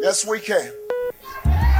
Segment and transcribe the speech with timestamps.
[0.00, 0.72] Yes, we can.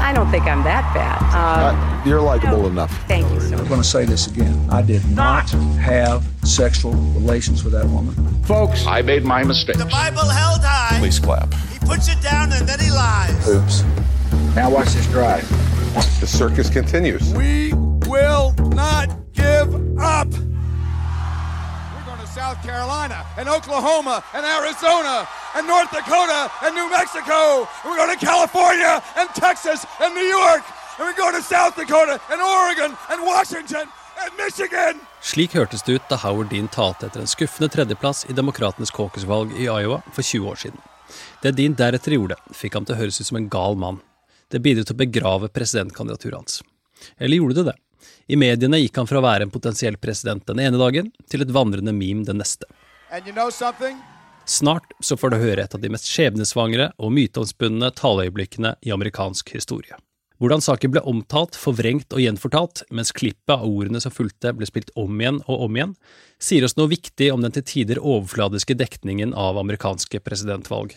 [0.01, 1.19] I don't think I'm that bad.
[1.35, 2.91] Um, Uh, you're likable enough.
[3.09, 4.67] thank you so I'm going to say this again.
[4.71, 8.15] I did not have sexual relations with that woman.
[8.45, 9.77] Folks, I made my mistake.
[9.77, 10.99] The Bible held high.
[10.99, 11.53] please clap.
[11.73, 13.49] He puts it down and then he lies.
[13.49, 13.83] Oops.
[14.55, 15.47] Now watch this drive.
[16.21, 17.33] The circus continues.
[17.35, 17.73] We
[18.07, 20.29] will not give up.
[20.29, 27.69] We're going to South Carolina and Oklahoma and Arizona and North Dakota and New Mexico.
[27.83, 30.63] And we're going to California and Texas and New York.
[30.99, 33.87] And we're going to South Dakota and Oregon and Washington
[34.23, 35.01] and Michigan.
[35.21, 39.55] Slik hørtes det ut da Howard Dean talte etter en skuffende tredjeplass i Demokratenes caucusvalg
[39.59, 40.81] i Iowa for 20 år siden.
[41.43, 44.01] Det Dean deretter gjorde, fikk ham til å høres ut som en gal mann.
[44.51, 46.61] Det bidro til å begrave presidentkandidaturet hans.
[47.19, 47.77] Eller gjorde det det?
[48.29, 51.53] I mediene gikk han fra å være en potensiell president den ene dagen, til et
[51.55, 52.69] vandrende meme den neste.
[53.11, 53.97] And you know something?
[54.49, 59.51] Snart så får du høre et av de mest skjebnesvangre og myteomspunne taleøyeblikkene i amerikansk
[59.53, 59.99] historie.
[60.41, 64.93] Hvordan saken ble omtalt, forvrengt og gjenfortalt, mens klippet av ordene som fulgte ble spilt
[64.97, 65.93] om igjen og om igjen,
[66.41, 70.95] sier oss noe viktig om den til tider overfladiske dekningen av amerikanske presidentvalg.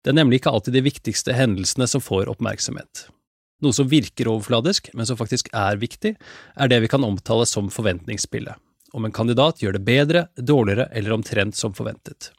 [0.00, 3.08] Det er nemlig ikke alltid de viktigste hendelsene som får oppmerksomhet.
[3.64, 6.14] Noe som virker overfladisk, men som faktisk er viktig,
[6.56, 8.56] er det vi kan omtale som forventningsspillet.
[8.94, 12.30] Om en kandidat gjør det bedre, dårligere eller omtrent som forventet.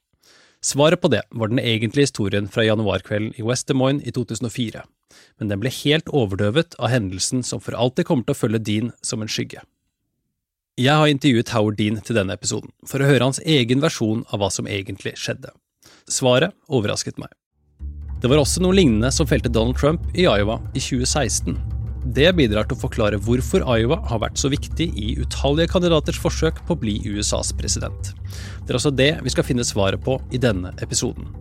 [0.65, 4.81] Svaret på det var den egentlige historien fra januarkvelden i West Des Moines i 2004,
[5.37, 8.89] men den ble helt overdøvet av hendelsen som for alltid kommer til å følge Dean
[9.05, 9.61] som en skygge.
[10.81, 14.41] Jeg har intervjuet Howard Dean til denne episoden, for å høre hans egen versjon av
[14.41, 15.53] hva som egentlig skjedde.
[16.09, 17.29] Svaret overrasket meg.
[18.19, 21.74] Det var også noe lignende som felte Donald Trump i Iowa i 2016.
[22.05, 26.59] Det bidrar til å forklare hvorfor Iowa har vært så viktig i utallige kandidaters forsøk
[26.67, 28.11] på å bli USAs president.
[28.61, 31.31] Det er altså det vi skal finne svaret på i denne episoden.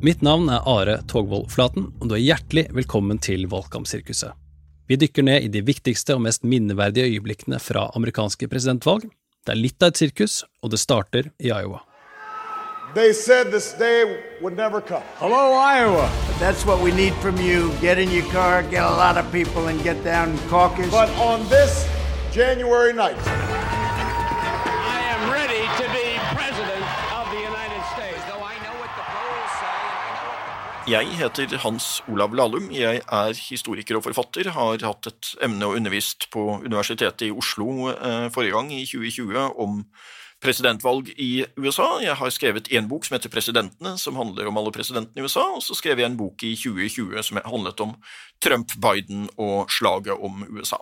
[0.00, 4.32] Mitt navn er Are Togvold Flaten, og du er hjertelig velkommen til Valgkampsirkuset.
[4.88, 9.04] Vi dykker ned i de viktigste og mest minneverdige øyeblikkene fra amerikanske presidentvalg.
[9.44, 11.82] Det er litt av et sirkus, og det starter i Iowa.
[12.94, 14.08] They said this day
[14.40, 15.04] would never come.
[15.20, 16.08] Hello, Iowa.
[16.38, 17.74] That's what we need from you.
[17.80, 20.88] Get in your car, get a lot of people, and get down and caucus.
[20.88, 21.82] But on this
[22.30, 28.22] January night, I am ready to be president of the United States.
[28.30, 32.30] Though I know what the polls say, I know what the Jeg heter Hans Olav
[32.30, 32.70] Lahlum.
[32.70, 34.52] Jeg er historiker og forfatter.
[34.54, 39.58] Har hatt et emne og undervist på Universitetet i Oslo eh, forrige gang, i 2020,
[39.58, 39.82] om
[40.42, 41.98] presidentvalg i USA.
[42.02, 45.44] Jeg har skrevet én bok som heter Presidentene, som handler om alle presidentene i USA.
[45.56, 47.96] Og så skrev jeg en bok i 2020 som handlet om
[48.44, 50.80] Trump, Biden og slaget om USA.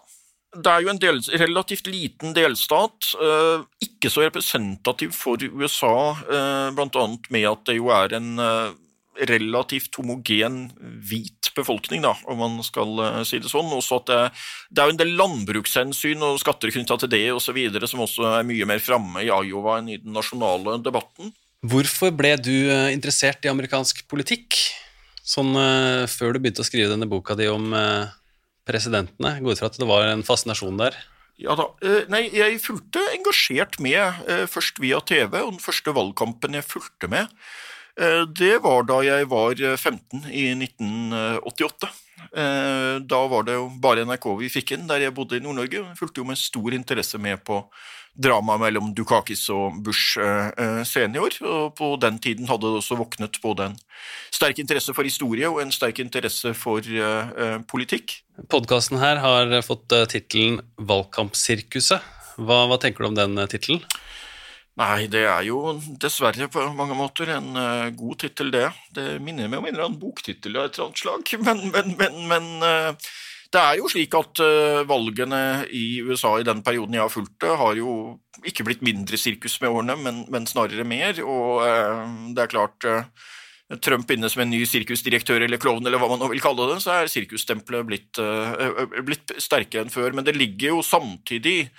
[0.56, 6.72] Det er jo en del, relativt liten delstat, eh, ikke så representativ for USA, bl.a.
[6.76, 8.70] blant annet med at det jo er en eh,
[9.28, 13.72] relativt homogen hvit befolkning, da, om man skal eh, si det sånn.
[13.74, 14.20] Også at det,
[14.70, 17.58] det er jo en del landbrukshensyn og skatter knytta til det osv.
[17.88, 21.32] som også er mye mer framme i Iowa enn i den nasjonale debatten.
[21.66, 24.58] Hvorfor ble du eh, interessert i amerikansk politikk?
[25.26, 27.72] Sånn eh, før du begynte å skrive denne boka di om
[28.66, 29.36] presidentene?
[29.36, 30.96] Jeg går ut fra at det var en fascinasjon der?
[31.36, 31.66] Ja da.
[32.08, 37.28] Nei, jeg fulgte engasjert med, først via TV, og den første valgkampen jeg fulgte med,
[38.36, 41.88] det var da jeg var eh, 15 i 1988.
[42.36, 45.82] Eh, Da var det jo bare NRK vi fikk inn der jeg bodde i Nord-Norge.
[45.82, 47.62] Jeg fulgte jo med stor interesse med på
[48.16, 51.36] dramaet mellom Dukakis og Bush eh, eh, senior.
[51.44, 53.78] Og på den tiden hadde det også våknet både en
[54.32, 58.18] sterk interesse for historie og en sterk interesse for eh, eh, politikk.
[58.52, 62.12] Podkasten her har fått tittelen Valgkampsirkuset.
[62.36, 63.80] Hva, hva tenker du om den tittelen?
[64.76, 65.60] Nei, det er jo
[66.02, 68.66] dessverre på mange måter en uh, god tittel, det.
[68.92, 71.94] Det minner meg om en eller annen boktittel av et eller annet slag, men, men,
[71.96, 73.14] men, men uh,
[73.56, 75.40] det er jo slik at uh, valgene
[75.72, 77.96] i USA i den perioden jeg har fulgt det, har jo
[78.44, 79.96] ikke blitt mindre sirkus med årene,
[80.28, 81.64] men, snarere mer, og
[82.36, 82.84] det er klart
[83.82, 86.76] Trump inne som en ny sirkusdirektør eller klovn, eller hva man nå vil kalle det,
[86.84, 88.20] så er sirkusstempelet blitt,
[89.08, 90.12] blitt sterkere enn før.
[90.14, 91.72] Men det ligger jo samtidig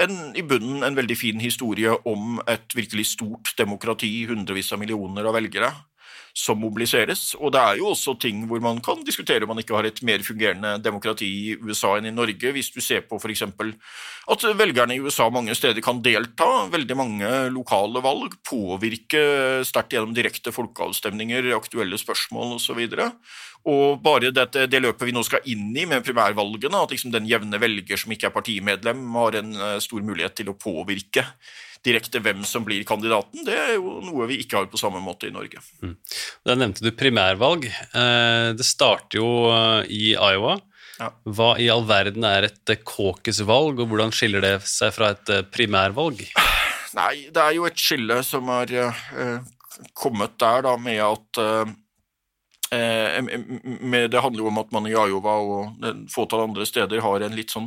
[0.00, 5.28] en, i bunnen en veldig fin historie om et virkelig stort demokrati, hundrevis av millioner
[5.28, 5.72] av velgere,
[6.36, 7.34] som mobiliseres.
[7.38, 10.02] Og det er jo også ting hvor man kan diskutere om man ikke har et
[10.06, 13.46] mer fungerende demokrati i USA enn i Norge, hvis du ser på f.eks.
[14.30, 20.14] at velgerne i USA mange steder kan delta, veldig mange lokale valg, påvirke sterkt gjennom
[20.16, 22.84] direkte folkeavstemninger, aktuelle spørsmål osv.
[23.68, 27.28] Og bare dette, det løpet vi nå skal inn i med primærvalgene, at liksom den
[27.28, 31.26] jevne velger som ikke er partimedlem, har en eh, stor mulighet til å påvirke
[31.86, 35.28] direkte hvem som blir kandidaten, det er jo noe vi ikke har på samme måte
[35.28, 35.62] i Norge.
[35.84, 35.94] Mm.
[36.46, 37.68] Da nevnte du primærvalg.
[37.68, 40.58] Eh, det starter jo eh, i Iowa.
[41.00, 41.08] Ja.
[41.24, 46.26] Hva i all verden er et caucus-valg, og hvordan skiller det seg fra et primærvalg?
[46.98, 48.68] Nei, det er jo et skille som har
[49.96, 51.40] kommet der da med at
[52.70, 53.22] Eh,
[54.08, 57.34] det handler jo om at man i Iowa og et fåtall andre steder har en
[57.34, 57.66] litt sånn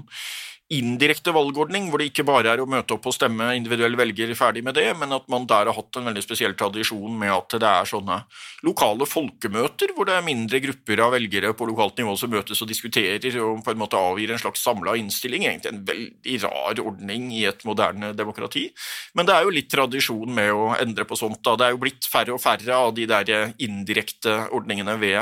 [0.78, 4.64] indirekte valgordning, hvor det ikke bare er å møte opp og stemme individuell velger ferdig
[4.66, 7.70] med det, men at man der har hatt en veldig spesiell tradisjon med at det
[7.70, 8.20] er sånne
[8.66, 12.70] lokale folkemøter, hvor det er mindre grupper av velgere på lokalt nivå som møtes og
[12.72, 15.48] diskuterer og på en måte avgir en slags samla innstilling.
[15.48, 18.70] Egentlig en veldig rar ordning i et moderne demokrati.
[19.18, 21.42] Men det er jo litt tradisjon med å endre på sånt.
[21.44, 21.58] da.
[21.60, 25.22] Det er jo blitt færre og færre av de der indirekte ordningene ved,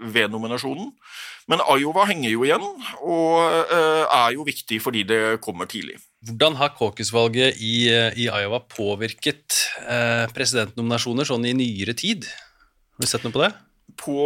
[0.00, 0.92] ved nominasjonen.
[1.46, 2.64] Men Iowa henger jo igjen,
[3.06, 3.36] og
[3.70, 6.00] eh, er jo viktig fordi det kommer tidlig.
[6.26, 12.26] Hvordan har caucus-valget i, eh, i, Iowa påvirket eh, presidentnominasjoner sånn i nyere tid?
[12.26, 13.52] Har du sett noe på det?
[14.02, 14.16] På,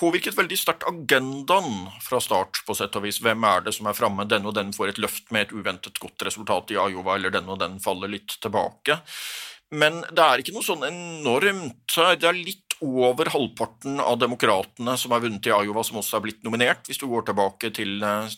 [0.00, 3.20] påvirket veldig sterkt agendaen fra start, på sett og vis.
[3.20, 4.24] Hvem er det som er framme?
[4.30, 7.52] Den og den får et løft med et uventet godt resultat i Iowa, eller den
[7.52, 9.02] og den faller litt tilbake.
[9.76, 15.12] Men det er ikke noe sånn enormt Det er litt over halvparten av demokratene som
[15.14, 18.36] har vunnet i Iowa, som også er blitt nominert, hvis du går tilbake til eh,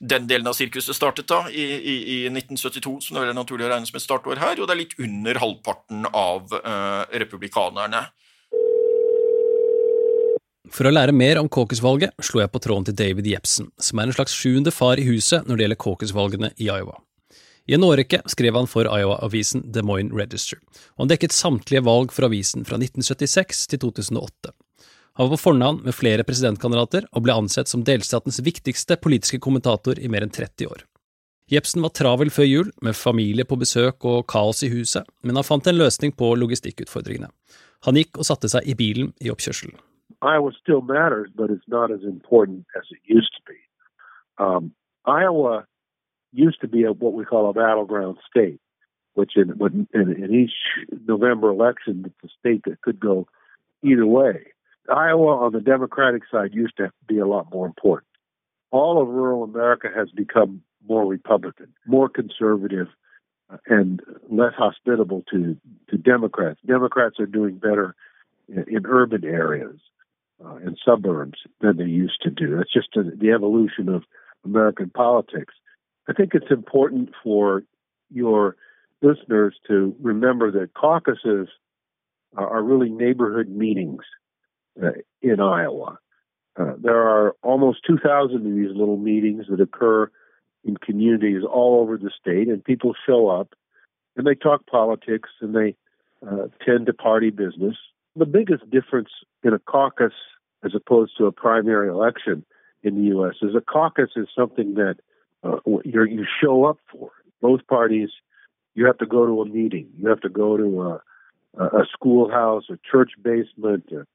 [0.00, 3.72] den delen av sirkuset startet da, i, i, i 1972, som det er naturlig å
[3.72, 8.02] regne som et startår her, og det er litt under halvparten av uh, republikanerne.
[10.74, 14.10] For å lære mer om caucus-valget slo jeg på tråden til David Jepsen, som er
[14.10, 16.98] en slags sjuende far i huset når det gjelder caucus-valgene i Iowa.
[17.64, 20.58] I en årrekke skrev han for Iowa-avisen Des Moines Register,
[20.96, 24.52] og han dekket samtlige valg for avisen fra 1976 til 2008.
[25.14, 29.96] Han var på fornavn med flere presidentkandidater og ble ansett som delstatens viktigste politiske kommentator
[29.96, 30.84] i mer enn 30 år.
[31.52, 35.46] Jepsen var travel før jul, med familie på besøk og kaos i huset, men han
[35.46, 37.30] fant en løsning på logistikkutfordringene.
[37.84, 39.76] Han gikk og satte seg i bilen i oppkjørselen.
[40.24, 43.60] Iowa still matters, but it's not as important as it used to be.
[44.38, 44.72] Um,
[45.06, 45.64] Iowa
[46.34, 48.60] used to be a, what we call a battleground state,
[49.14, 49.50] which in,
[49.94, 50.52] in, in each
[51.06, 53.26] November election, it's a state that could go
[53.82, 54.46] either way.
[54.88, 58.08] Iowa on the Democratic side used to be a lot more important.
[58.70, 62.88] All of rural America has become more Republican, more conservative,
[63.50, 65.56] uh, and less hospitable to,
[65.90, 66.60] to Democrats.
[66.66, 67.94] Democrats are doing better
[68.48, 69.78] in, in urban areas
[70.44, 72.56] uh, and suburbs than they used to do.
[72.56, 74.02] That's just a, the evolution of
[74.44, 75.54] American politics.
[76.08, 77.64] I think it's important for
[78.10, 78.56] your
[79.02, 81.48] listeners to remember that caucuses
[82.36, 84.02] are really neighborhood meetings
[84.82, 84.88] uh,
[85.22, 85.98] in Iowa.
[86.56, 90.10] Uh, there are almost 2,000 of these little meetings that occur
[90.64, 93.54] in communities all over the state, and people show up
[94.16, 95.76] and they talk politics and they
[96.26, 97.76] uh, tend to party business.
[98.16, 99.10] The biggest difference
[99.42, 100.12] in a caucus
[100.64, 102.44] as opposed to a primary election
[102.82, 103.34] in the U.S.
[103.42, 104.96] is a caucus is something that
[105.44, 107.06] uh, you show up for.
[107.06, 107.32] it.
[107.40, 108.10] Both parties,
[108.74, 109.88] you have to go to a meeting.
[109.98, 114.06] You have to go to a, a schoolhouse, a church basement, a,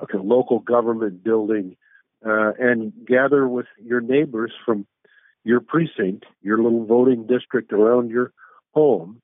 [0.00, 1.76] a local government building,
[2.24, 4.86] uh, and gather with your neighbors from
[5.44, 8.32] your precinct, your little voting district around your
[8.72, 9.20] home,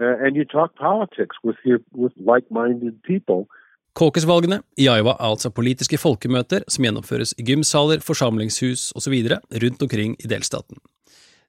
[0.00, 3.48] uh, and you talk politics with your with like-minded people
[3.96, 9.14] Caucus-valgene i Iowa er altså politiske folkemøter som gjennomføres i gymsaler, forsamlingshus osv.
[9.62, 10.76] rundt omkring i delstaten.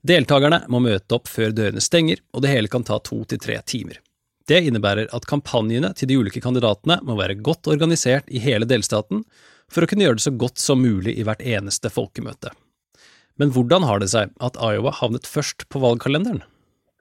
[0.07, 3.57] Deltakerne må møte opp før dørene stenger, og det hele kan ta to til tre
[3.67, 3.97] timer.
[4.47, 9.25] Det innebærer at kampanjene til de ulike kandidatene må være godt organisert i hele delstaten
[9.67, 12.53] for å kunne gjøre det så godt som mulig i hvert eneste folkemøte.
[13.37, 16.39] Men hvordan har det seg at Iowa havnet først på valgkalenderen?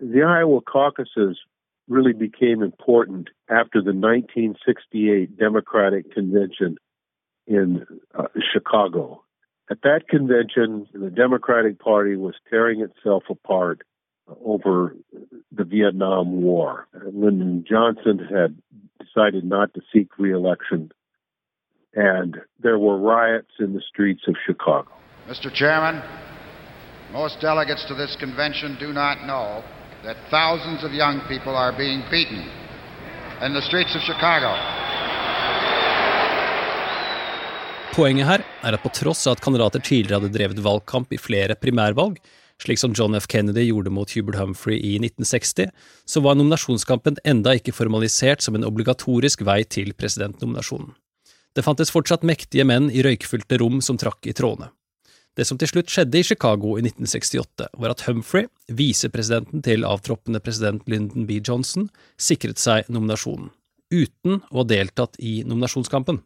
[0.00, 1.38] The Iowa caucuses
[1.86, 6.76] really became important after the 1968 Democratic Convention
[7.46, 7.86] in
[8.18, 9.22] uh, Chicago.
[9.70, 13.82] At that convention, the Democratic Party was tearing itself apart
[14.44, 14.94] over
[15.52, 16.86] the Vietnam War.
[17.12, 18.56] Lyndon Johnson had
[19.04, 20.90] decided not to seek reelection,
[21.94, 24.88] and there were riots in the streets of Chicago.
[25.28, 25.52] Mr.
[25.52, 26.02] Chairman,
[27.12, 29.64] most delegates to this convention do not know
[30.04, 32.48] that thousands of young people are being beaten
[33.42, 34.54] in the streets of Chicago.
[37.94, 41.54] Poenget her er at på tross av at kandidater tidligere hadde drevet valgkamp i flere
[41.60, 42.18] primærvalg,
[42.62, 43.28] slik som John F.
[43.30, 45.70] Kennedy gjorde mot Hubert Humphrey i 1960,
[46.04, 50.94] så var nominasjonskampen enda ikke formalisert som en obligatorisk vei til presidentnominasjonen.
[51.56, 54.68] Det fantes fortsatt mektige menn i røykfylte rom som trakk i trådene.
[55.36, 60.40] Det som til slutt skjedde i Chicago i 1968, var at Humphrey, visepresidenten til avtroppende
[60.40, 61.42] president Lyndon B.
[61.44, 63.50] Johnson, sikret seg nominasjonen,
[63.92, 66.22] uten å ha deltatt i nominasjonskampen.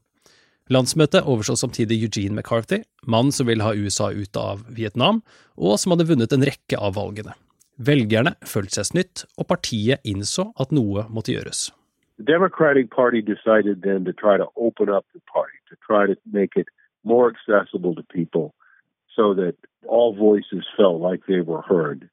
[0.71, 5.19] Landsmøtet overså samtidig Eugene McCarthy, mannen som ville ha USA ut av Vietnam,
[5.59, 7.35] og som hadde vunnet en rekke av valgene.
[7.75, 11.73] Velgerne følte seg snytt, og partiet innså at noe måtte gjøres.
[12.19, 16.15] The Democratic Party decided then to try to open up the party, to try to
[16.31, 16.69] make it
[17.03, 18.55] more accessible to people
[19.17, 19.57] so that
[19.89, 22.09] all voices felt like they were heard.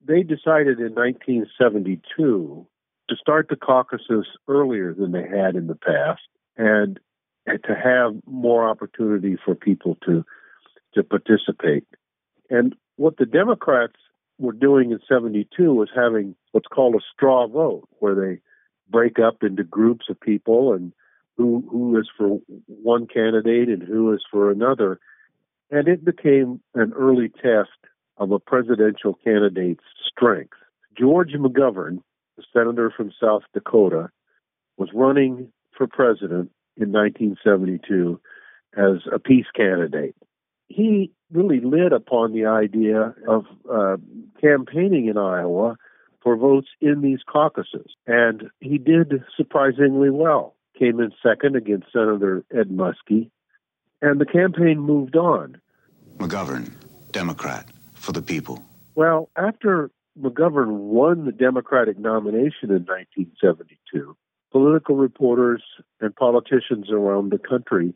[0.00, 2.66] They decided in 1972
[3.08, 6.24] to start the caucuses earlier than they had in the past
[6.56, 6.98] and
[7.46, 10.24] to have more opportunity for people to
[10.94, 11.86] to participate.
[12.50, 13.96] And what the Democrats
[14.38, 18.40] were doing in 72 was having what's called a straw vote where they
[18.90, 20.92] break up into groups of people and
[21.36, 25.00] who who is for one candidate and who is for another
[25.70, 27.70] and it became an early test
[28.18, 30.52] of a presidential candidate's strength.
[30.96, 32.02] George McGovern,
[32.36, 34.10] the senator from South Dakota,
[34.76, 38.20] was running for president in 1972
[38.76, 40.16] as a peace candidate.
[40.68, 43.96] He really lit upon the idea of uh,
[44.40, 45.76] campaigning in Iowa
[46.22, 50.54] for votes in these caucuses, and he did surprisingly well.
[50.78, 53.30] Came in second against Senator Ed Muskie,
[54.00, 55.60] and the campaign moved on.
[56.16, 56.72] McGovern,
[57.10, 58.62] Democrat, for the people.
[58.94, 64.16] Well, after McGovern won the Democratic nomination in 1972,
[64.52, 65.62] political reporters
[66.00, 67.94] and politicians around the country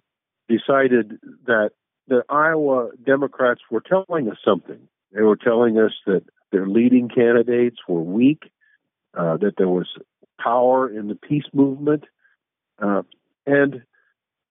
[0.48, 1.70] decided that
[2.08, 4.88] the Iowa Democrats were telling us something.
[5.12, 6.22] They were telling us that
[6.52, 8.50] their leading candidates were weak,
[9.14, 9.88] uh, that there was
[10.40, 12.04] power in the peace movement,
[12.80, 13.02] uh,
[13.44, 13.82] and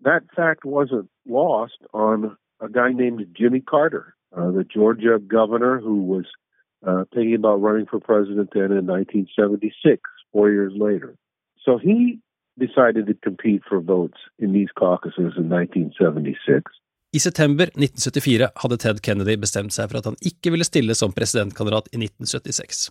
[0.01, 6.03] that fact wasn't lost on a guy named Jimmy Carter, uh, the Georgia governor who
[6.03, 6.25] was
[6.85, 11.15] uh, thinking about running for president then in 1976, four years later.
[11.65, 12.19] So he
[12.57, 16.71] decided to compete for votes in these caucuses in 1976.
[17.15, 21.15] I september 1974 hadde Ted Kennedy bestemt seg for at han ikke ville stille som
[21.15, 22.89] presidentkandidat i 1976.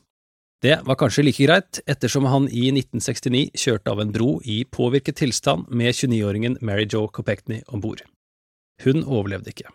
[0.65, 5.19] Det var kanskje like greit, ettersom han i 1969 kjørte av en bro i påvirket
[5.21, 8.01] tilstand med 29-åringen Mary Jo Kopechny om bord.
[8.85, 9.69] Hun overlevde ikke.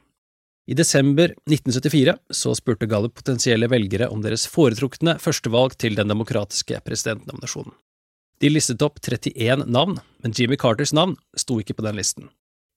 [0.70, 6.82] I desember 1974 så spurte Gallup potensielle velgere om deres foretrukne førstevalg til den demokratiske
[6.86, 7.74] presidentnominasjonen.
[8.40, 12.30] De listet opp 31 navn, men Jimmy Carters navn sto ikke på den listen.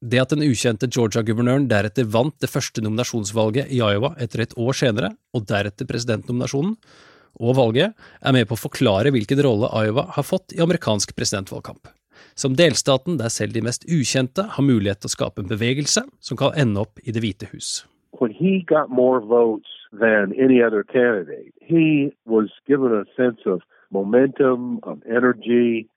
[0.03, 4.75] Det at den ukjente Georgia-guvernøren deretter vant det første nominasjonsvalget i Iowa etter et år
[4.75, 6.75] senere, og deretter presidentnominasjonen,
[7.39, 11.87] og valget, er med på å forklare hvilken rolle Iowa har fått i amerikansk presidentvalgkamp.
[12.35, 16.41] Som delstaten der selv de mest ukjente har mulighet til å skape en bevegelse som
[16.41, 17.85] kan ende opp i Det hvite hus.
[18.19, 23.63] When he got more votes than any other candidate, he was given a sense of
[23.93, 25.89] momentum, of energy,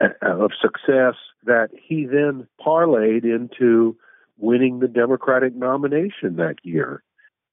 [0.00, 3.96] of success that he then parlayed into
[4.38, 7.02] winning the Democratic nomination that year.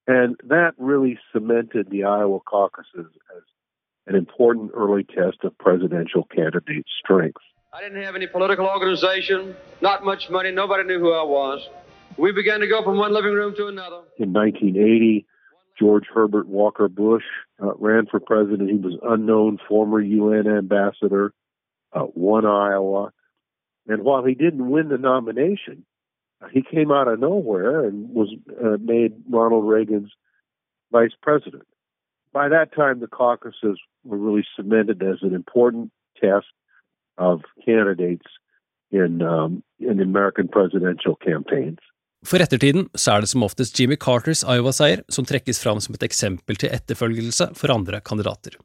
[0.07, 3.43] And that really cemented the Iowa caucuses as
[4.07, 7.41] an important early test of presidential candidate strength.
[7.73, 11.65] I didn't have any political organization, not much money, nobody knew who I was.
[12.17, 14.01] We began to go from one living room to another.
[14.17, 15.25] In 1980,
[15.79, 17.23] George Herbert Walker Bush
[17.61, 18.69] uh, ran for president.
[18.69, 21.33] He was unknown, former UN ambassador,
[21.93, 23.11] uh, won Iowa.
[23.87, 25.85] And while he didn't win the nomination,
[26.41, 30.11] uh, he came out of nowhere and was uh, made Ronald Reagan's
[30.91, 31.63] vice president.
[32.33, 36.47] By that time, the caucuses were really cemented as an important test
[37.17, 38.25] of candidates
[38.91, 41.79] in um, in American presidential campaigns.
[42.27, 46.03] For ettertiden så er det som oftest Jimmy Carters Iowa-seier som trekkes fram som et
[46.05, 48.57] eksempel til etterfølgelse for andre kandidater.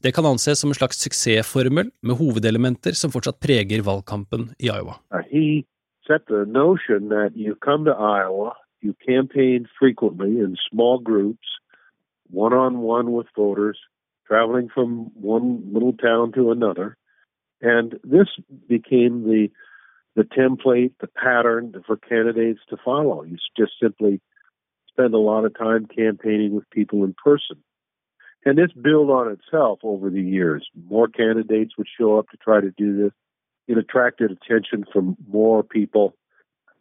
[0.00, 5.00] Det kan anses som en slags suksessformel med hovedelementer som fortsatt preger valgkampen i Iowa.
[5.12, 5.66] Uh, he
[6.06, 7.10] set the notion
[12.30, 13.78] one on one with voters,
[14.26, 16.96] traveling from one little town to another.
[17.60, 18.28] And this
[18.68, 19.50] became the
[20.20, 23.22] the template, the pattern for candidates to follow.
[23.22, 24.20] You just simply
[24.88, 27.56] spend a lot of time campaigning with people in person.
[28.44, 30.68] And this built on itself over the years.
[30.88, 33.12] More candidates would show up to try to do this.
[33.66, 36.14] It attracted attention from more people.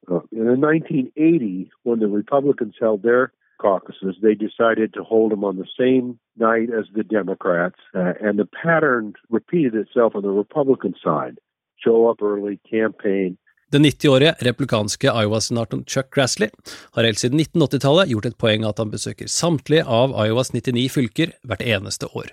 [0.10, 3.31] Uh, in 1980, when the Republicans held their
[3.62, 7.79] caucuses, they decided to hold them on the same night as the Democrats.
[7.96, 11.38] Uh, and the pattern repeated itself on the Republican side
[11.83, 13.38] show up early, campaign,
[13.71, 16.50] Den 90-årige republikanske Iowa-senatoren Chuck Grassley
[16.91, 21.36] har helt siden 1980-tallet gjort et poeng at han besøker samtlige av Iowas 99 fylker
[21.45, 22.31] hvert eneste år.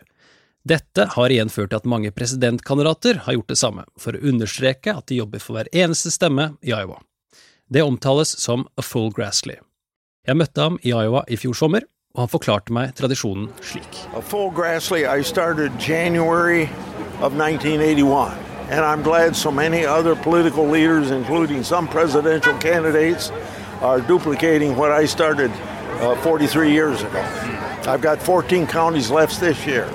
[0.65, 4.97] Dette har igjen ført til at mange presidentkandidater har gjort det samme, for å understreke
[4.97, 7.03] at de jobber for hver eneste stemme i Iowa.
[7.69, 9.61] Det omtales som a full Grassley.
[10.27, 11.85] Jeg møtte ham i Iowa i fjor sommer,
[12.17, 14.03] og han forklarte meg tradisjonen slik.
[14.17, 16.65] A full Grassley I started January
[17.21, 18.56] of 1981.
[18.69, 23.31] And I'm glad so many other political leaders, including some presidential candidates,
[23.81, 25.53] are duplicating what I started
[26.01, 27.21] uh, 43 years ago.
[27.87, 29.89] I've got 14 counties left this year.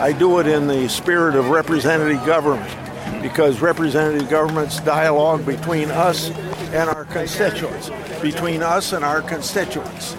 [0.00, 2.74] I do it in the spirit of representative government
[3.20, 6.30] because representative government's dialogue between us
[6.72, 7.90] and our constituents,
[8.22, 10.14] between us and our constituents.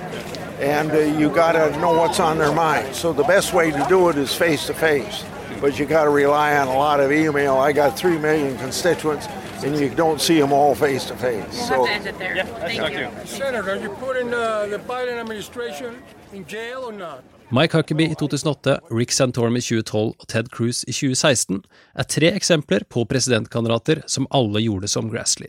[0.59, 2.93] And uh, you got to know what's on their mind.
[2.93, 5.23] So the best way to do it is face to face
[5.61, 7.57] but you got to rely on a lot of email.
[7.57, 9.27] I got three million constituents,
[9.63, 11.69] and you don't see them all face to face.
[11.69, 12.35] We'll have to end it there.
[12.35, 13.09] Yeah, Thank you.
[13.25, 16.01] Senator, are you putting uh, the Biden administration
[16.33, 17.23] in jail or not?
[17.49, 21.61] Mike Huckabee i 2008, Rick Santorum i 2012 og Ted Cruz i 2016
[21.95, 25.47] er tre eksempler på presidentkandidater som alle gjorde som Grassley.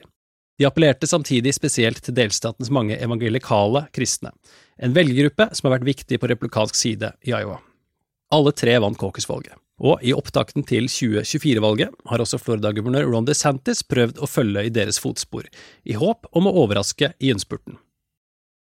[0.58, 4.30] De appellerte samtidig spesielt til delstatens mange evangelikale kristne,
[4.78, 7.58] en velgergruppe som har vært viktig på republikansk side i Iowa.
[8.34, 9.58] Alle tre vant caucus-valget.
[9.78, 14.98] Og i opptakten til 2024-valget har også Florida-guvernør Ron DeSantis prøvd å følge i deres
[14.98, 15.46] fotspor,
[15.86, 17.78] i håp om å overraske i innspurten.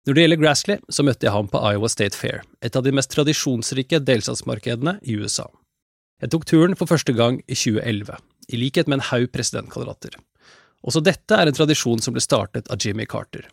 [0.06, 2.94] Når det gjelder Grassley, så møtte jeg ham på Iowa State Fair, et av de
[2.94, 5.48] mest tradisjonsrike delstatsmarkedene i USA.
[6.22, 8.14] Jeg tok turen for første gang i 2011,
[8.48, 10.14] i likhet med en haug presidentkandidater.
[10.86, 13.50] Også dette er en tradisjon som ble startet av Jimmy Carter.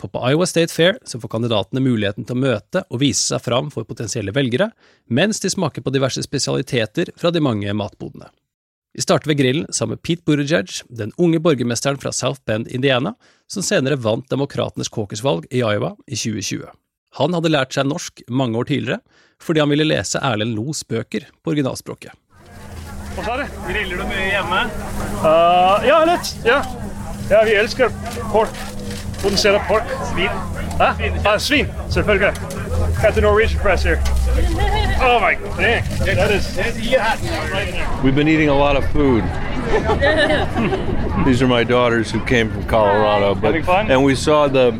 [0.00, 3.42] For på Iowa State Fair så får kandidatene muligheten til å møte og vise seg
[3.44, 4.70] fram for potensielle velgere,
[5.06, 8.30] mens de smaker på diverse spesialiteter fra de mange matbodene.
[8.92, 13.14] Vi starter ved grillen sammen med Pete Buttigieg, den unge borgermesteren fra South Bend, Indiana,
[13.48, 16.66] som senere vant Demokratenes caucusvalg i Iowa i 2020.
[17.20, 19.00] Han hadde lært seg norsk mange år tidligere,
[19.40, 22.12] fordi han ville lese Erlend Los bøker på originalspråket.
[23.16, 23.44] Hva sa du?
[23.68, 24.60] Griller du mye hjemme?
[25.20, 26.34] Uh, ja, litt.
[26.48, 26.62] Ja.
[27.28, 27.92] ja, vi elsker
[28.32, 28.56] pork.
[29.22, 29.82] Produsera pork.
[30.10, 30.28] Svin.
[30.78, 31.26] Hæ?
[31.26, 32.32] Ah, svin, selvfølgelig.
[33.02, 34.00] Got the Norwegian press here.
[35.00, 35.82] Oh my dang.
[35.98, 36.44] That is
[38.04, 39.24] We've been eating a lot of food.
[41.26, 43.90] These are my daughters who came from Colorado, but Having fun?
[43.90, 44.72] and we saw the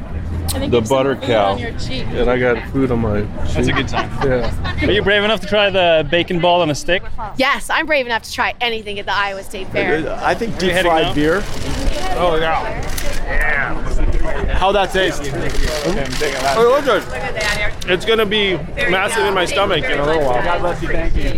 [0.68, 2.04] the butter cow, on your cheek.
[2.08, 3.20] and I got food on my.
[3.22, 3.74] That's a cheek.
[3.76, 4.10] good time.
[4.22, 4.86] Yeah.
[4.86, 7.02] Are you brave enough to try the bacon ball on a stick?
[7.38, 10.10] Yes, I'm brave enough to try anything at the Iowa State Fair.
[10.22, 11.42] I think deep fried beer.
[12.18, 12.60] Oh yeah.
[13.24, 14.01] yeah.
[14.22, 15.22] How that taste?
[16.56, 17.02] Oh, look good.
[17.90, 18.56] It's gonna be
[18.90, 20.42] massive in my stomach in a little while.
[20.42, 20.88] God bless you.
[20.88, 21.30] Thank you.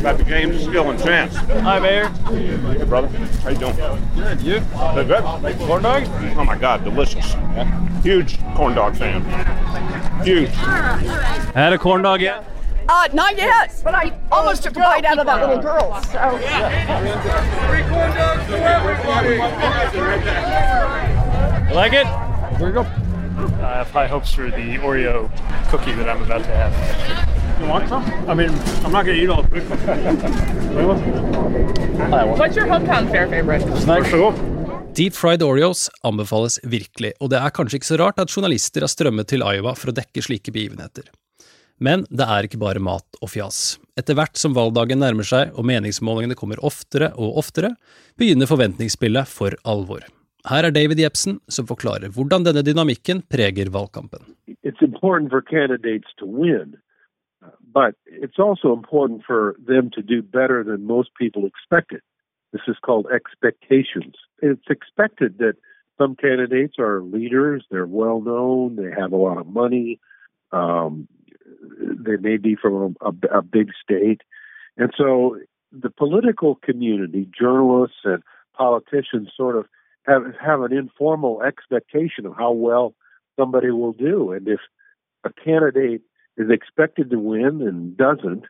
[0.00, 1.36] About the game, skill, and chance.
[1.36, 2.08] Hi, Mayor.
[2.08, 3.08] Hey, brother.
[3.08, 3.76] How you doing?
[4.16, 4.42] Good.
[4.42, 4.60] You?
[4.94, 5.06] Good.
[5.06, 5.58] Good.
[5.58, 6.04] Corn dog?
[6.36, 7.36] Oh my God, delicious.
[8.02, 9.22] Huge corn dog fan.
[10.24, 10.50] Huge.
[11.54, 12.44] Had a corn dog yet?
[12.88, 16.02] Uh, not yet, but I almost took a bite out of that little girl.
[16.02, 16.18] So.
[21.68, 22.31] You like it?
[22.62, 22.86] Here we go.
[23.66, 25.28] I have high hopes for the Oreo
[25.68, 26.72] cookie that I'm about to have.
[27.60, 28.04] You want some?
[28.30, 28.50] I mean,
[28.84, 29.60] I'm not gonna eat all the
[32.38, 33.64] What's your hometown fair favorite?
[34.94, 38.94] Deep fried Oreos anbefales virkelig, og det er kanskje ikke så rart at journalister har
[38.94, 41.10] strømmet til Iowa for å dekke slike begivenheter.
[41.82, 43.82] Men det er ikke bare mat og fjas.
[43.98, 47.74] Etter hvert som valgdagen nærmer seg og meningsmålingene kommer oftere og oftere,
[48.14, 50.06] begynner forventningsspillet for alvor.
[50.44, 54.22] Her er David Jepsen som forklarer hvordan denne dynamikken preger valgkampen.
[54.62, 56.76] it's important for candidates to win,
[57.72, 62.00] but it's also important for them to do better than most people expected.
[62.52, 64.14] This is called expectations.
[64.40, 65.56] It's expected that
[65.98, 70.00] some candidates are leaders, they're well known, they have a lot of money,
[70.52, 71.08] um,
[72.06, 74.22] they may be from a, a, a big state.
[74.76, 75.38] And so
[75.70, 78.22] the political community, journalists and
[78.54, 79.66] politicians, sort of
[80.06, 82.94] have, have an informal expectation of how well
[83.38, 84.32] somebody will do.
[84.32, 84.60] And if
[85.24, 86.02] a candidate
[86.36, 88.44] is expected to win and doesn't,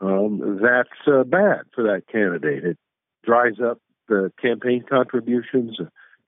[0.00, 2.64] um, that's uh, bad for that candidate.
[2.64, 2.78] It
[3.24, 3.78] dries up
[4.08, 5.78] the campaign contributions.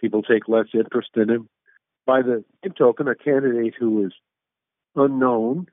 [0.00, 1.48] People take less interest in him.
[2.07, 4.12] By the same token, a candidate who is
[4.94, 5.66] unknown,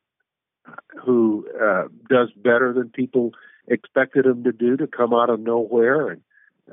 [1.04, 3.32] who uh, does better than people
[3.68, 6.22] expected him to do, to come out of nowhere and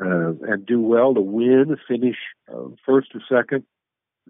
[0.00, 2.16] uh, and do well, to win, finish
[2.52, 3.64] uh, first or second,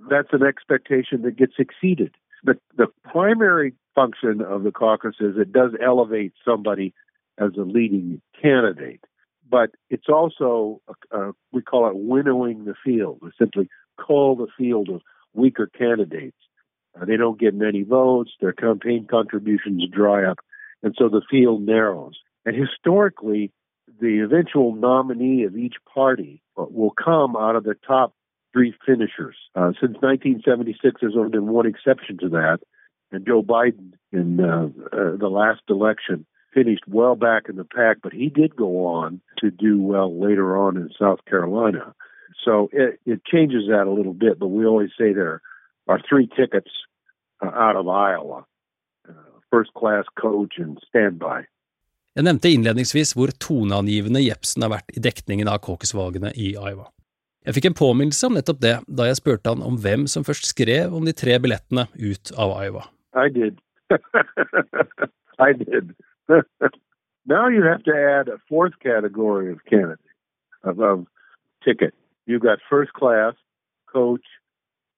[0.08, 2.14] that's an expectation that gets exceeded.
[2.44, 6.94] The the primary function of the caucus is it does elevate somebody
[7.36, 9.04] as a leading candidate,
[9.48, 13.18] but it's also uh, we call it winnowing the field.
[13.22, 13.68] We simply
[13.98, 15.02] cull the field of
[15.34, 16.36] weaker candidates.
[16.98, 18.30] Uh, they don't get many votes.
[18.40, 20.38] Their campaign contributions dry up,
[20.82, 22.18] and so the field narrows.
[22.44, 23.50] And historically,
[24.00, 28.14] the eventual nominee of each party will come out of the top
[28.52, 29.36] three finishers.
[29.54, 32.58] Uh, since 1976, there's only been one exception to that,
[33.12, 37.98] and Joe Biden in uh, uh, the last election finished well back in the pack,
[38.02, 41.94] but he did go on to do well later on in South Carolina.
[42.44, 45.42] So it, it changes that a little bit, but we always say there
[45.86, 46.70] are three tickets
[47.42, 48.46] uh, out of Iowa
[49.08, 49.12] uh,
[49.50, 51.44] first class coach and standby.
[52.18, 56.88] Jeg nevnte innledningsvis hvor toneangivende Jepsen har vært i dekningen av caucusvalgene i Iowa.
[57.46, 60.48] Jeg fikk en påminnelse om nettopp det da jeg spurte han om hvem som først
[60.50, 62.82] skrev om de tre billettene ut av Iowa.
[63.14, 63.60] I did.
[65.46, 65.94] I did.
[67.34, 70.10] now you have to add a fourth category of candidate,
[70.64, 71.06] of, of
[71.62, 71.94] ticket.
[72.26, 73.38] You've got first class,
[73.86, 74.26] coach,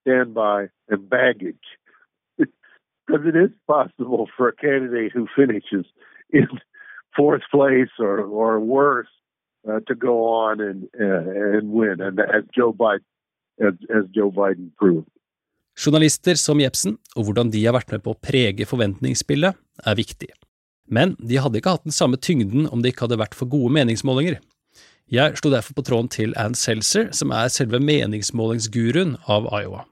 [0.08, 1.68] standby, and baggage.
[3.06, 5.84] Because it is possible for a candidate who finishes
[6.32, 6.48] in
[7.16, 9.10] fourth place or, or worse
[9.68, 13.06] uh, to go on and, uh, and win, and as Joe Biden,
[13.60, 15.08] as, as Joe Biden proved.
[15.78, 20.28] Journalister som Jepsen, og hvordan de har vært med på å prege forventningsspillet, er viktig.
[20.90, 23.72] Men de hadde ikke hatt den samme tyngden om det ikke hadde vært for gode
[23.78, 24.40] meningsmålinger.
[25.10, 29.86] Jeg slo derfor på tråden til Ann Seltzer, som er selve meningsmålingsguruen av Iowa.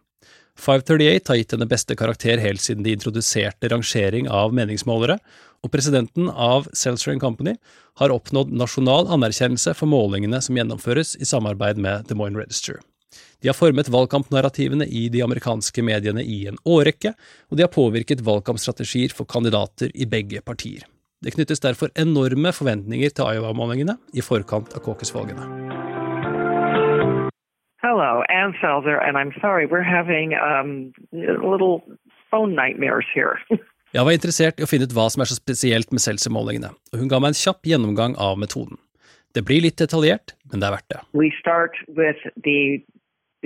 [0.59, 5.18] 538 har gitt henne beste karakter helt siden de introduserte rangering av meningsmålere,
[5.62, 7.55] og presidenten av Seltzer Company
[7.99, 12.79] har oppnådd nasjonal anerkjennelse for målingene som gjennomføres i samarbeid med Des Moines Register.
[13.42, 17.14] De har formet valgkampnarrativene i de amerikanske mediene i en årrekke,
[17.51, 20.83] og de har påvirket valgkampstrategier for kandidater i begge partier.
[21.23, 26.08] Det knyttes derfor enorme forventninger til Iowa-målingene i forkant av caucus-valgene.
[27.81, 31.83] Hello, Ann Felder, and I'm sorry, we're having um, little
[32.31, 33.38] phone nightmares here.
[33.95, 36.99] Jeg var interessert i å finne ut hva som er så spesielt med Celsius-målingene, og
[37.01, 38.77] hun ga meg en kjapp gjennomgang av metoden.
[39.33, 41.01] Det blir litt detaljert, men det er verdt det.
[41.17, 42.83] We start with the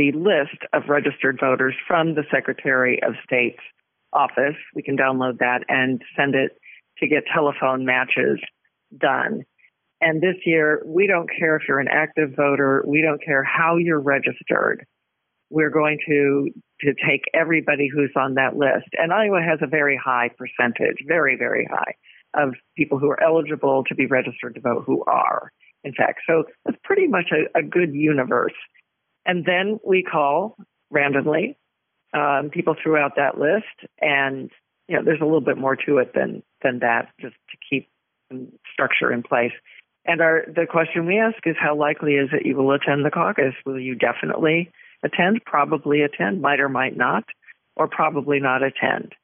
[0.01, 3.63] the list of registered voters from the Secretary of State's
[4.15, 4.57] office.
[4.75, 6.57] We can download that and send it
[6.99, 8.41] to get telephone matches
[8.97, 9.45] done.
[10.03, 13.77] And this year, we don't care if you're an active voter, we don't care how
[13.77, 14.85] you're registered.
[15.49, 18.89] We're going to to take everybody who's on that list.
[18.95, 21.95] And Iowa has a very high percentage, very, very high,
[22.35, 25.53] of people who are eligible to be registered to vote who are,
[25.85, 26.23] in fact.
[26.27, 28.55] So that's pretty much a, a good universe.
[29.25, 30.57] And then we call
[30.91, 31.57] randomly
[32.13, 34.51] um, people throughout that list, and
[34.89, 37.89] you know, there's a little bit more to it than than that, just to keep
[38.73, 39.53] structure in place.
[40.05, 43.11] And our the question we ask is, how likely is it you will attend the
[43.11, 43.55] caucus?
[43.65, 44.71] Will you definitely
[45.05, 45.41] attend?
[45.47, 47.25] Probably attend, might or might not,
[47.77, 49.15] or probably not attend.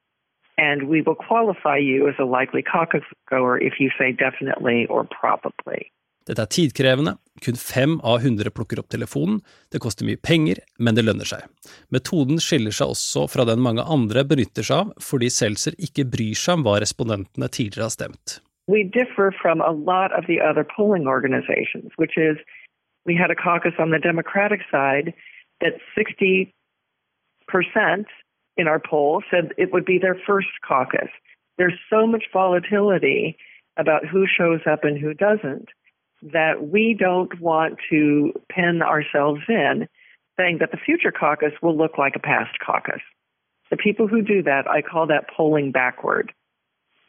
[0.57, 5.05] And we will qualify you as a likely caucus goer if you say definitely or
[5.05, 5.91] probably.
[6.29, 9.39] Dette er tidkrevende, kun fem av hundre plukker opp telefonen,
[9.73, 11.47] det koster mye penger, men det lønner seg.
[11.95, 16.37] Metoden skiller seg også fra den mange andre benytter seg av, fordi Seltzer ikke bryr
[16.37, 18.37] seg om hva respondentene tidligere har stemt.
[18.69, 22.37] We differ from a lot of the other polling organizations, which is
[23.05, 25.15] we had a caucus on the Democratic side
[25.61, 26.53] that 60%
[28.57, 31.09] in our poll said it would be their first caucus.
[31.57, 33.39] There's so much volatility
[33.79, 35.69] about who shows up and who doesn't
[36.21, 39.89] that we don't want to pin ourselves in
[40.39, 43.01] saying that the future caucus will look like a past caucus.
[43.71, 46.33] The people who do that, I call that polling backward.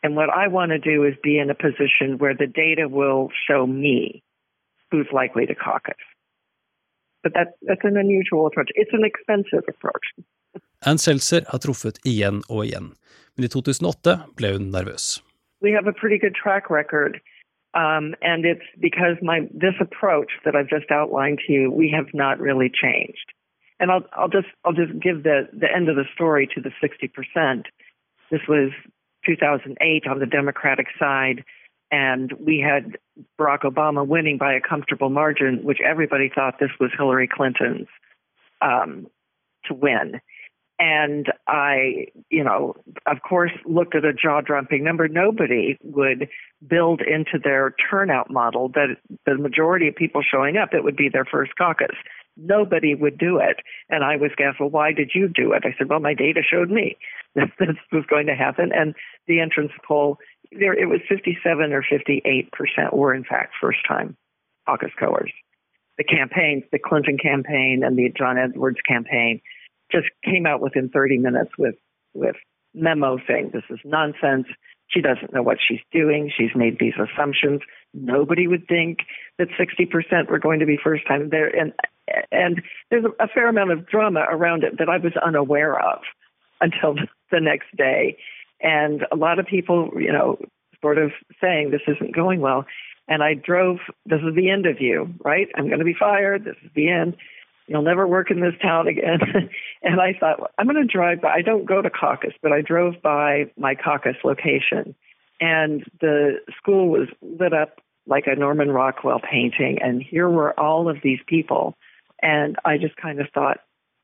[0.03, 3.29] And what I want to do is be in a position where the data will
[3.47, 4.23] show me
[4.91, 6.03] who's likely to caucus.
[7.23, 8.69] But that, that's an unusual approach.
[8.75, 10.05] It's an expensive approach.
[10.85, 12.93] Ann Seltzer har truffet igjen og igjen,
[13.35, 15.19] men i 2008 ble hun nervøs.
[15.59, 17.19] We have a pretty good track record
[17.73, 22.07] Um, and it's because my this approach that I've just outlined to you, we have
[22.13, 23.31] not really changed.
[23.79, 26.71] And I'll I'll just I'll just give the the end of the story to the
[26.81, 27.67] sixty percent.
[28.31, 28.71] This was
[29.25, 31.43] 2008 on the Democratic side,
[31.91, 32.97] and we had
[33.39, 37.87] Barack Obama winning by a comfortable margin, which everybody thought this was Hillary Clinton's
[38.61, 39.07] um,
[39.65, 40.21] to win.
[40.81, 45.09] And I, you know, of course, looked at a jaw dropping number.
[45.09, 46.29] Nobody would
[46.65, 51.09] build into their turnout model that the majority of people showing up, it would be
[51.09, 51.95] their first caucus.
[52.37, 53.57] Nobody would do it.
[53.89, 55.63] And I was asked, well, why did you do it?
[55.65, 56.97] I said, well, my data showed me
[57.35, 58.71] that this was going to happen.
[58.73, 58.95] And
[59.27, 60.17] the entrance poll,
[60.51, 64.15] there, it was 57 or 58% were in fact first time
[64.65, 65.31] caucus goers.
[65.97, 69.41] The campaigns, the Clinton campaign and the John Edwards campaign,
[69.91, 71.75] just came out within 30 minutes with
[72.13, 72.35] with
[72.73, 74.47] memo saying this is nonsense.
[74.87, 76.31] She doesn't know what she's doing.
[76.35, 77.61] She's made these assumptions.
[77.93, 78.99] Nobody would think
[79.37, 81.47] that 60% were going to be first time there.
[81.47, 81.73] And,
[82.31, 86.01] and there's a fair amount of drama around it that I was unaware of
[86.61, 86.95] until
[87.31, 88.17] the next day.
[88.61, 90.37] And a lot of people, you know,
[90.81, 92.65] sort of saying this isn't going well.
[93.07, 95.47] And I drove, this is the end of you, right?
[95.55, 96.45] I'm going to be fired.
[96.45, 97.17] This is the end.
[97.67, 99.19] You'll never work in this town again.
[99.83, 101.33] and I thought, well, I'm going to drive by.
[101.33, 104.95] I don't go to caucus, but I drove by my caucus location.
[105.39, 109.79] And the school was lit up like a Norman Rockwell painting.
[109.81, 111.75] And here were all of these people.
[112.21, 113.59] And I just kind of thought,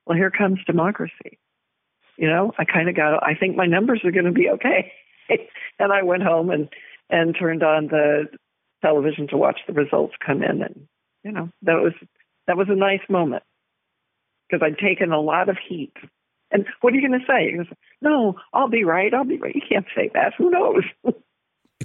[0.06, 1.40] well, here comes democracy.
[2.18, 4.92] You know, I kind of got, I think my numbers are going to be okay.
[5.80, 6.70] and I went home and,
[7.10, 8.28] and turned on the
[8.82, 10.62] television to watch the results come in.
[10.62, 10.88] And,
[11.24, 11.94] you know, that was,
[12.48, 13.44] that was a nice moment
[14.48, 15.94] because I'd taken a lot of heat.
[16.52, 17.52] And what are you going to say?
[17.58, 19.14] Say, no, I'll be right.
[19.14, 19.56] I'll be right.
[19.56, 20.34] You can't say that.
[20.38, 20.84] Who knows?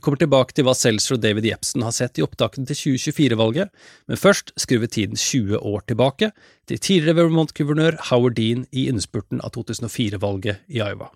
[0.00, 3.68] Vi kommer tilbake til hva Seltzer og David Jepsen har sett i opptakene til 2024-valget,
[4.08, 6.30] men først skrur vi tiden 20 år tilbake,
[6.64, 11.10] til tidligere Vermont-guvernør Howard Dean i innspurten av 2004-valget i Iowa.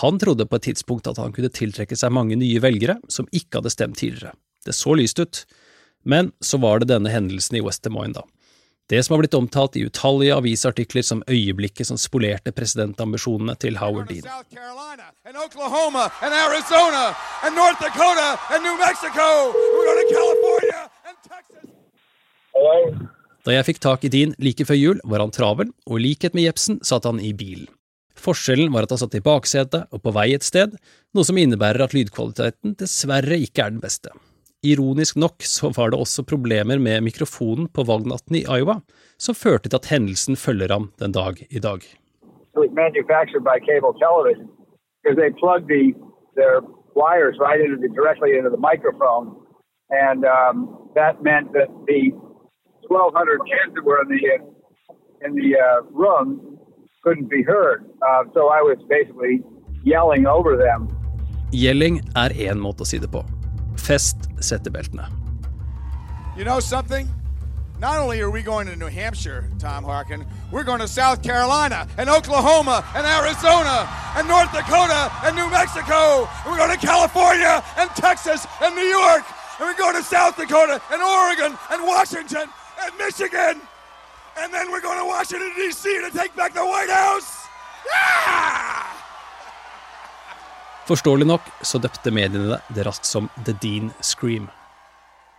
[0.00, 3.60] Han trodde på et tidspunkt at han kunne tiltrekke seg mange nye velgere som ikke
[3.60, 4.32] hadde stemt tidligere.
[4.64, 5.42] Det så lyst ut,
[6.08, 8.24] men så var det denne hendelsen i West Des Moines, da.
[8.86, 14.06] Det som har blitt omtalt i utallige avisartikler som øyeblikket som spolerte presidentambisjonene til Howard
[14.06, 14.22] Dean.
[23.46, 26.38] Da jeg fikk tak i Dean like før jul, var han travel, og i likhet
[26.38, 27.66] med Jepsen satt han i bilen.
[28.16, 30.78] Forskjellen var at han satt i baksetet og på vei et sted,
[31.14, 34.14] noe som innebærer at lydkvaliteten dessverre ikke er den beste.
[34.70, 38.80] Ironisk nok så var det også problemer med mikrofonen på valgnatten i Iowa,
[39.18, 41.80] som førte til at hendelsen følger ham den dag i dag.
[42.56, 44.48] It was manufactured by cable television
[45.02, 45.84] because they plugged the,
[46.40, 46.56] their
[46.96, 49.26] wires right into the, directly into the microphone,
[50.06, 50.56] and um,
[50.98, 52.02] that meant that the
[52.88, 54.20] 1,200 kids that were in the
[55.24, 56.58] in the uh, room
[57.04, 57.84] couldn't be heard.
[58.08, 59.42] Uh, so I was basically
[59.84, 60.88] yelling over them.
[61.52, 63.22] Yelling er én måte å si det på.
[63.86, 65.06] Fest settebeltene.
[66.36, 67.08] You know something?
[67.78, 71.86] Not only are we going to New Hampshire, Tom Harkin, we're going to South Carolina
[71.96, 76.26] and Oklahoma and Arizona and North Dakota and New Mexico.
[76.42, 79.22] And we're going to California and Texas and New York.
[79.60, 82.48] And we're going to South Dakota and Oregon and Washington
[82.82, 83.60] and Michigan.
[84.36, 86.00] And then we're going to Washington, D.C.
[86.00, 87.46] to take back the White House.
[87.86, 88.95] Yeah!
[90.86, 94.46] Forståelig nok så døpte mediene det raskt som The Dean Scream.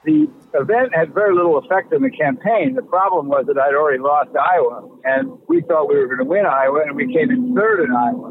[0.03, 0.27] The
[0.63, 2.75] event had very little effect on the campaign.
[2.75, 6.31] The problem was that I'd already lost Iowa, and we thought we were going to
[6.35, 8.29] win Iowa, and we came in third in Iowa.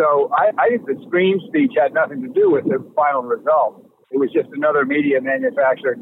[0.00, 3.72] So I, I think the Scream speech had nothing to do with the final result.
[4.10, 5.96] It was just another media manufacturer.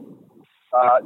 [0.72, 0.98] Uh,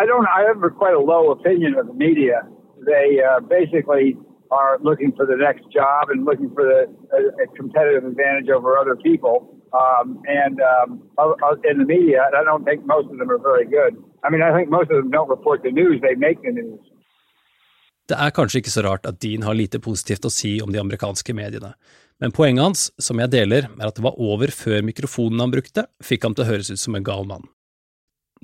[0.00, 0.26] I don't.
[0.28, 2.42] I have quite a low opinion of the media.
[2.84, 4.16] They uh, basically
[4.50, 6.80] are looking for the next job and looking for the
[7.18, 9.36] a, a competitive advantage over other people.
[9.72, 10.88] Um, and um,
[11.70, 13.92] in the media, I don't think most of them are very good.
[14.24, 16.80] I mean, I think most of them don't report the news; they make the news.
[18.06, 20.78] Det er kanskje ikke så rart at Dean har lite positivt å si om de
[20.78, 21.72] amerikanske mediene,
[22.22, 25.88] men poenget hans, som jeg deler, er at det var over før mikrofonen han brukte,
[25.98, 27.48] fikk ham til å høres ut som en gal mann.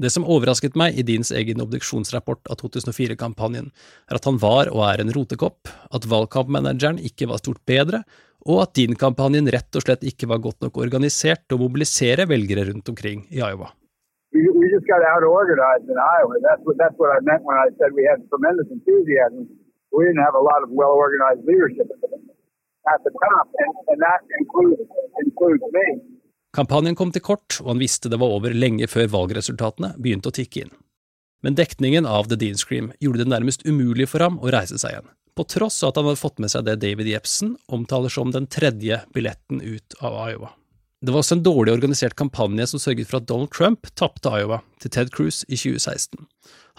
[0.03, 3.69] Det som overrasket meg i Deans egen obduksjonsrapport av 2004-kampanjen,
[4.11, 8.03] er at han var og er en rotekopp, at valgkampmanageren ikke var stort bedre,
[8.43, 12.67] og at Dean-kampanjen rett og slett ikke var godt nok organisert til å mobilisere velgere
[12.73, 13.71] rundt omkring i Iowa.
[14.35, 16.35] We, we just got out Iowa.
[16.43, 19.47] That's what, that's what I meant when I said we had tremendous enthusiasm.
[19.95, 22.01] We didn't have a lot of well organized leadership at
[23.07, 24.03] the top, and, and.
[26.53, 30.37] Kampanjen kom til kort, og han visste det var over lenge før valgresultatene begynte å
[30.37, 30.73] tikke inn.
[31.43, 34.93] Men dekningen av The Dean Scream gjorde det nærmest umulig for ham å reise seg
[34.93, 38.35] igjen, på tross av at han hadde fått med seg det David Jepsen omtaler som
[38.35, 40.53] den tredje billetten ut av Iowa.
[41.03, 44.61] Det var også en dårlig organisert kampanje som sørget for at Donald Trump tapte Iowa
[44.79, 46.29] til Ted Cruz i 2016.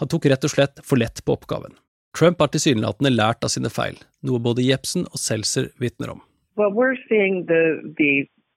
[0.00, 1.74] Han tok rett og slett for lett på oppgaven.
[2.16, 6.22] Trump har tilsynelatende lært av sine feil, noe både Jepsen og Seltzer vitner om.
[6.56, 7.82] Well, we're seeing the,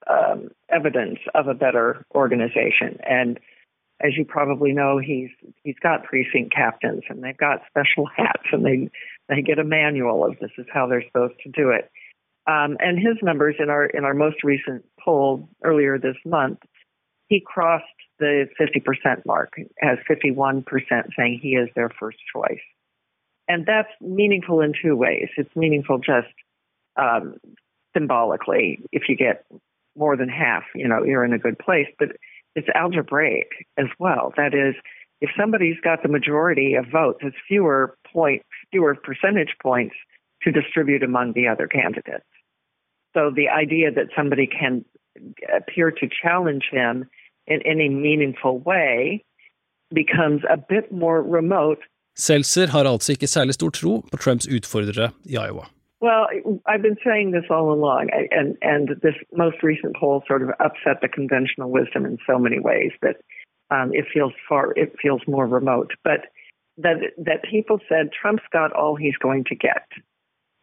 [0.09, 2.99] um, evidence of a better organization.
[3.07, 3.39] And
[4.01, 5.29] as you probably know, he's
[5.63, 8.89] he's got precinct captains, and they've got special hats, and they
[9.29, 11.89] they get a manual of this is how they're supposed to do it.
[12.47, 16.59] Um, and his numbers in our in our most recent poll earlier this month,
[17.27, 17.85] he crossed
[18.19, 20.63] the 50% mark, has 51%
[21.15, 22.61] saying he is their first choice.
[23.47, 25.27] And that's meaningful in two ways.
[25.37, 26.33] It's meaningful just
[26.95, 27.37] um,
[27.95, 28.79] symbolically.
[28.91, 29.45] If you get
[29.97, 31.87] more than half, you know, you're in a good place.
[31.99, 32.09] But
[32.55, 34.33] it's algebraic as well.
[34.35, 34.75] That is,
[35.21, 39.95] if somebody's got the majority of votes, it's fewer points, fewer percentage points
[40.43, 42.25] to distribute among the other candidates.
[43.15, 44.85] So the idea that somebody can
[45.55, 47.05] appear to challenge him
[47.47, 49.23] in any meaningful way
[49.93, 51.79] becomes a bit more remote.
[52.15, 55.76] Seltzer har altså ikke særlig stor tro på Trumps utfordrere i Iowa.
[55.99, 56.27] Well,
[56.67, 61.01] I've been saying this all along, and and this most recent poll sort of upset
[61.01, 63.17] the conventional wisdom in so many ways that
[63.71, 65.91] um, it feels far, it feels more remote.
[66.03, 66.27] But
[66.77, 69.87] that that people said Trump's got all he's going to get.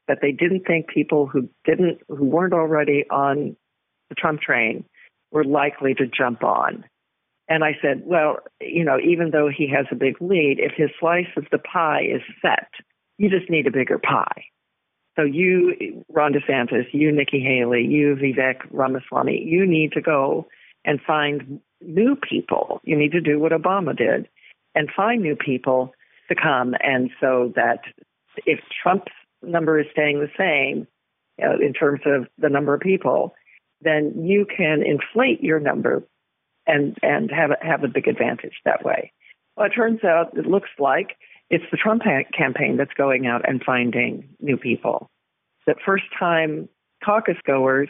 [0.07, 3.57] That they didn't think people who didn't, who weren't already on
[4.11, 4.85] the Trump train,
[5.33, 6.85] were likely to jump on.
[7.49, 10.91] And I said, well, you know, even though he has a big lead, if his
[11.01, 12.69] slice of the pie is set,
[13.19, 14.45] you just need a bigger pie.
[15.17, 20.47] So you, Ron DeSantis, you, Nikki Haley, you, Vivek Ramaswamy, you need to go
[20.85, 22.81] and find new people.
[22.85, 24.29] You need to do what Obama did
[24.75, 25.95] and find new people
[26.29, 26.75] to come.
[26.83, 27.81] And so that
[28.47, 30.87] if Trump's number is staying the same
[31.43, 33.35] uh, in terms of the number of people,
[33.81, 36.03] then you can inflate your number
[36.67, 39.13] and and have a, have a big advantage that way.
[39.57, 41.17] Well, it turns out it looks like
[41.51, 42.03] it's the Trump
[42.37, 45.11] campaign that's going out and finding new people.
[45.67, 46.69] That first time
[47.05, 47.89] caucus goers,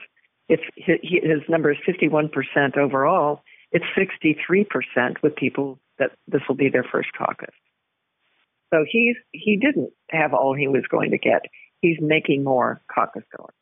[0.48, 3.42] it's his number is 51% overall.
[3.72, 7.54] It's 63% with people that this will be their first caucus.
[8.72, 11.42] So he's he didn't have all he was going to get.
[11.80, 13.54] He's making more caucus goers.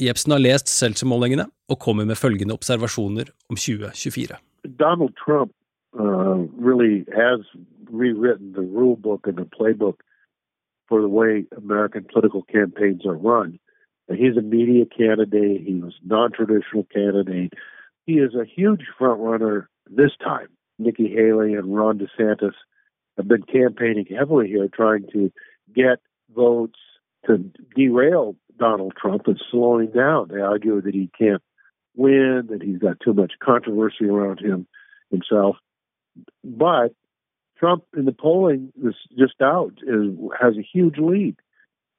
[0.00, 4.36] Jepsen har lest Seltzer-målingene og kommer med følgende observasjoner om 2024.
[4.78, 5.50] Donald Trump
[5.98, 7.40] uh, really has
[7.90, 10.00] rewritten the rule book and the playbook
[10.88, 13.58] for the way American political campaigns are run.
[14.08, 15.62] He's a media candidate.
[15.66, 17.52] He was a non-traditional candidate.
[18.06, 20.48] He is a huge front runner this time.
[20.78, 22.54] Nikki Haley and Ron DeSantis
[23.16, 25.30] have been campaigning heavily here, trying to
[25.74, 25.98] get
[26.34, 26.78] votes
[27.26, 30.28] to derail Donald Trump and slowing down.
[30.28, 31.42] They argue that he can't
[31.96, 34.66] win, that he's got too much controversy around him
[35.10, 35.56] himself.
[36.42, 36.94] But
[37.58, 41.36] Trump in the polling is just out is, has a huge lead.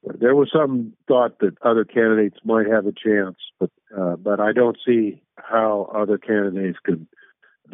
[0.03, 4.53] There was some thought that other candidates might have a chance, but uh, but I
[4.53, 7.05] don't see how other candidates could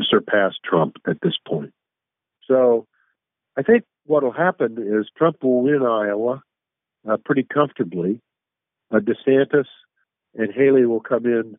[0.09, 1.71] surpass Trump at this point.
[2.47, 2.87] So
[3.55, 6.41] I think what will happen is Trump will win Iowa
[7.07, 8.21] uh, pretty comfortably.
[8.91, 9.65] Uh, DeSantis
[10.33, 11.57] and Haley will come in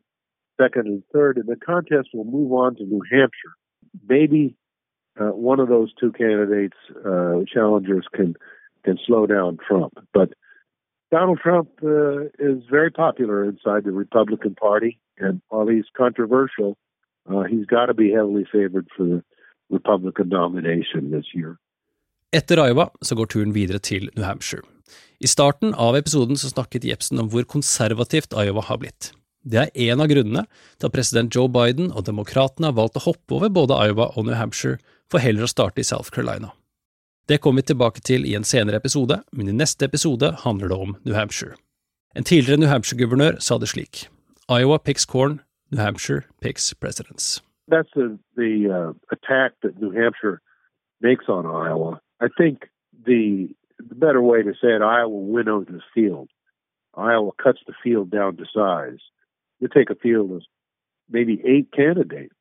[0.61, 3.55] second and third, and the contest will move on to New Hampshire.
[4.07, 4.55] Maybe
[5.19, 8.35] uh, one of those two candidates, uh, challengers, can
[8.85, 9.93] can slow down Trump.
[10.13, 10.29] But
[11.11, 16.77] Donald Trump uh, is very popular inside the Republican Party, and while he's controversial,
[17.29, 19.23] uh, he's got to be heavily favored for the
[19.69, 21.57] Republican nomination this year.
[22.31, 24.61] Etter Iowa så går turen videre til New Hampshire.
[25.19, 29.13] I starten av episoden så snakket Jepsen om hvor konservativt Iowa har blitt.
[29.47, 30.43] Det er en av grunnene
[30.75, 34.27] til at president Joe Biden og demokratene har valgt å hoppe over både Iowa og
[34.27, 34.77] New Hampshire
[35.11, 36.51] for heller å starte i South Carolina.
[37.27, 40.77] Det kommer vi tilbake til i en senere episode, men i neste episode handler det
[40.77, 41.55] om New Hampshire.
[42.15, 44.07] En tidligere New Hampshire-guvernør sa det slik
[44.49, 45.41] Iowa picks corn,
[45.71, 47.41] New Hampshire picks presidents.
[47.67, 50.41] That's the, the uh, attack that New Hampshire
[51.01, 51.99] makes on Iowa.
[52.21, 52.69] I think
[53.05, 56.29] the, the better way to say it, Iowa winnows the field.
[56.95, 58.99] Iowa cuts the field down to size.
[59.59, 60.43] You take a field of
[61.09, 62.33] maybe eight candidates,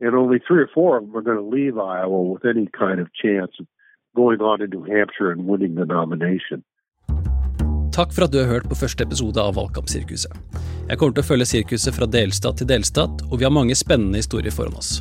[0.00, 3.00] and only three or four of them are going to leave Iowa with any kind
[3.00, 3.66] of chance of
[4.16, 6.62] going on to New Hampshire and winning the nomination.
[7.92, 10.32] Takk for at du har hørt på første episode av Valgkampsirkuset.
[10.88, 14.18] Jeg kommer til å følge sirkuset fra delstat til delstat, og vi har mange spennende
[14.18, 14.98] historier foran oss.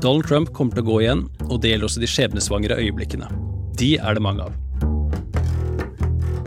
[0.00, 3.28] Donald Trump kommer til å gå igjen, og det gjelder også de skjebnesvangre øyeblikkene.
[3.80, 4.69] De er det mange av.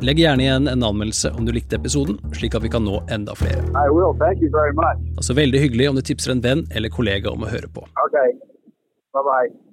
[0.03, 3.31] Legg gjerne igjen en anmeldelse om du likte episoden, slik at vi kan nå enda
[3.39, 3.61] flere.
[5.15, 7.85] Altså Veldig hyggelig om du tipser en venn eller kollega om å høre på.
[8.09, 8.35] Okay.
[9.15, 9.72] Bye bye.